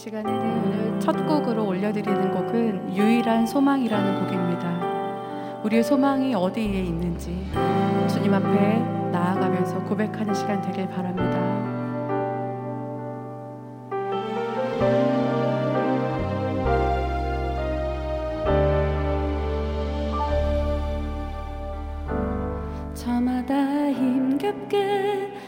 시간에는 0.00 0.62
오늘 0.64 0.98
첫 0.98 1.12
곡으로 1.26 1.66
올려드리는 1.66 2.30
곡은 2.30 2.96
유일한 2.96 3.46
소망이라는 3.46 4.24
곡입니다. 4.24 5.60
우리의 5.62 5.84
소망이 5.84 6.34
어디에 6.34 6.84
있는지 6.84 7.46
주님 8.08 8.32
앞에 8.32 8.78
나아가면서 9.12 9.84
고백하는 9.84 10.32
시간 10.32 10.62
되길 10.62 10.88
바랍니다. 10.88 11.38
저마다 22.94 23.92
힘겹게 23.92 25.39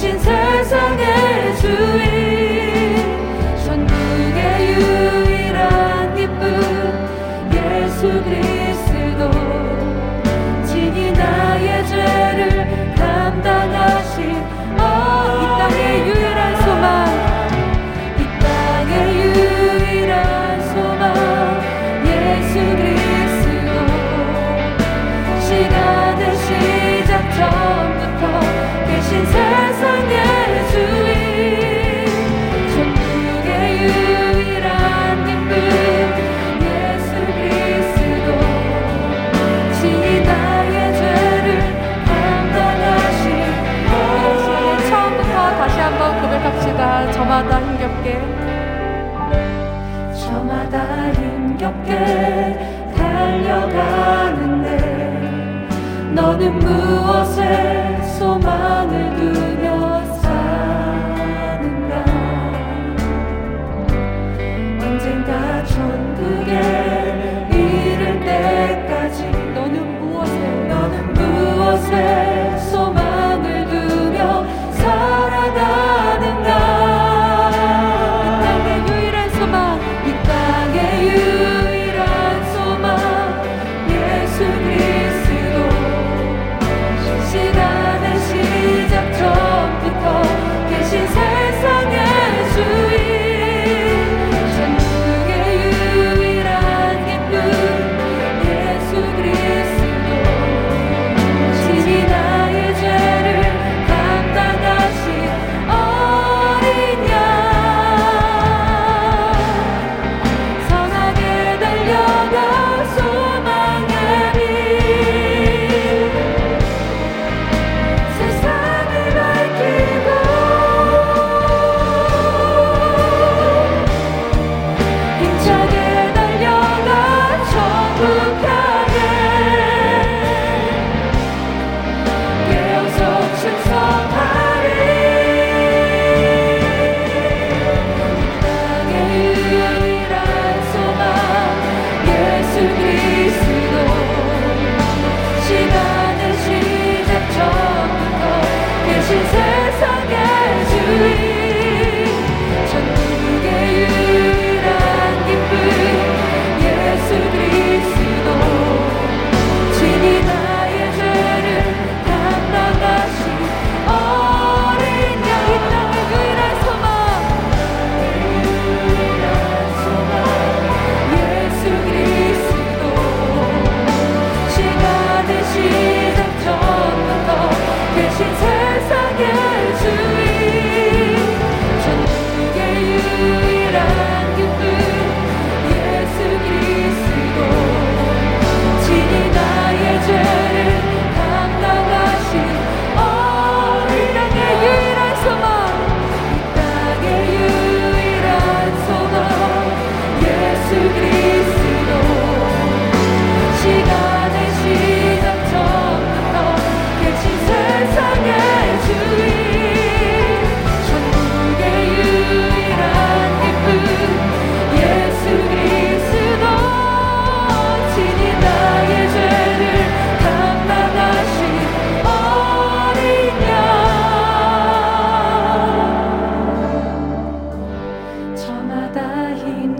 대신 0.00 0.16
세상에 0.20 1.47
저마다 46.78 47.10
저마다 47.10 47.58
힘겹게. 47.58 48.06
저마다 50.14 51.10
힘겹게 51.10 51.90
달려가는데 52.96 54.68
너는 56.14 56.56
무엇에 56.60 58.00
소망을 58.16 59.16
두며 59.16 60.04
사는가? 60.20 61.92
언젠가 64.80 65.64
천국에 65.64 66.52
이를 67.50 68.20
때까지 68.20 69.28
너는 69.52 69.76
무엇에 70.00 70.38
너는 70.68 70.94
무엇에 71.14 72.27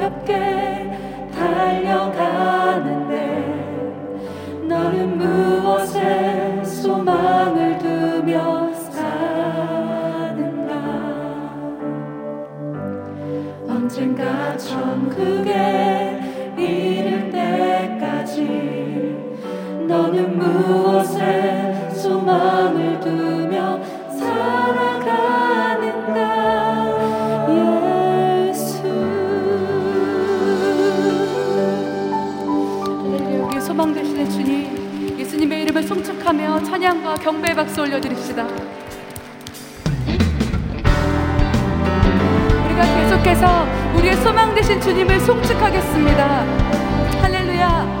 힘겹게 0.00 1.28
달려가는데 1.34 3.12
너는 4.66 5.18
무엇에 5.18 6.64
소망을 6.64 7.76
두며 7.76 8.72
사는가? 8.72 9.92
언젠가 13.68 14.56
처음 14.56 15.10
경배 37.22 37.54
박수 37.54 37.82
올려드립시다. 37.82 38.46
우리가 42.64 42.82
계속해서 42.96 43.66
우리의 43.96 44.16
소망 44.16 44.54
되신 44.54 44.80
주님을 44.80 45.20
송축하겠습니다. 45.20 46.26
할렐루야. 47.22 47.99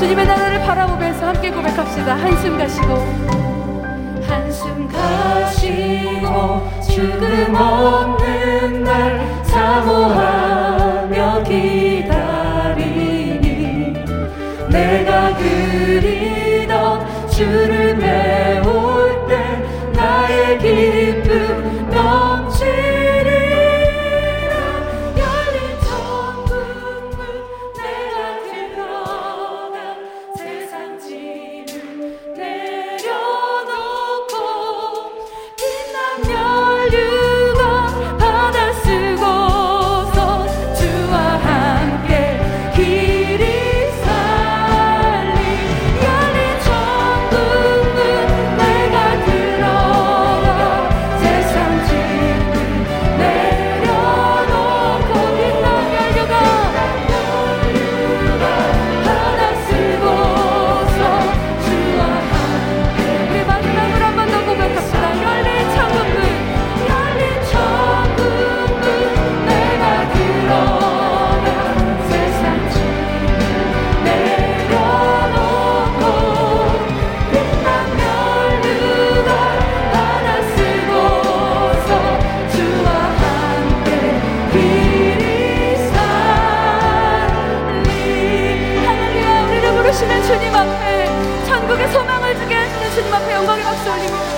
주님의 0.00 0.26
나라를 0.26 0.60
바라보면서 0.60 1.26
함께 1.26 1.50
고백합시다. 1.50 2.14
한숨 2.16 2.56
가시고 2.56 2.94
한숨 4.26 4.88
가시고 4.88 6.70
죽음 6.90 7.54
없는 7.54 8.82
날 8.82 9.20
사모하며 9.44 11.42
기다리니 11.42 12.32
내가 14.70 15.36
그리던 15.36 17.06
주를 17.28 17.94
메울 17.96 19.26
때 19.28 19.62
나의 19.92 20.58
기쁨 20.60 21.69
Hollywood. 94.00 94.29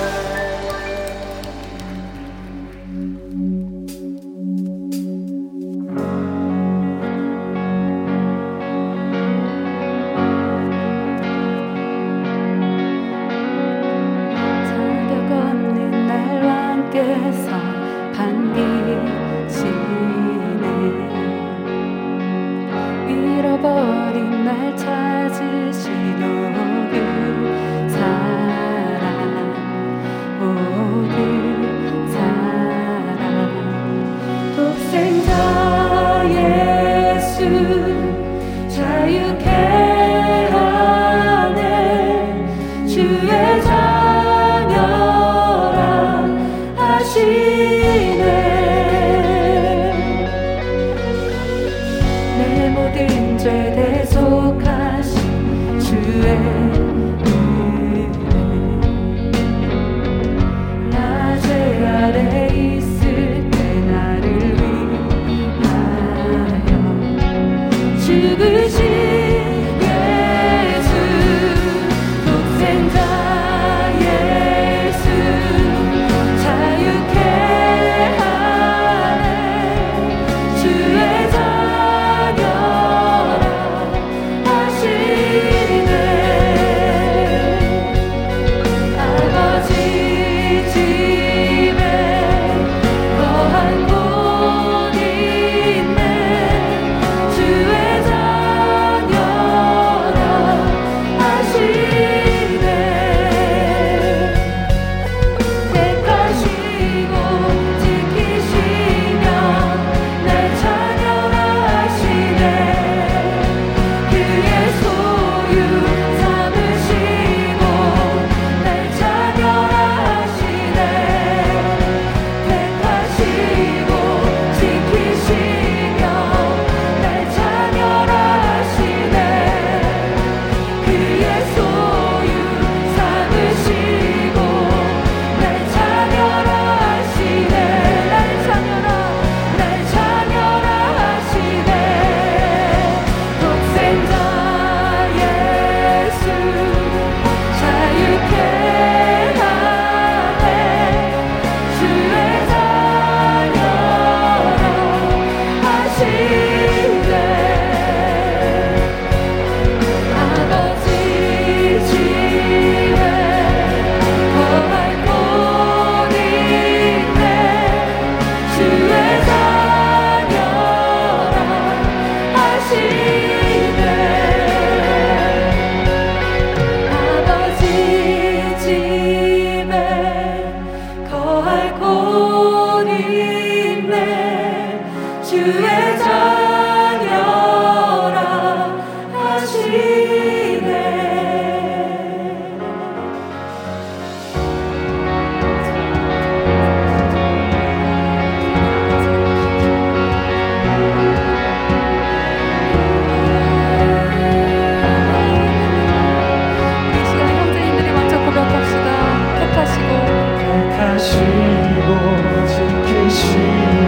인도하시고 211.03 212.47
지키시며 212.47 213.82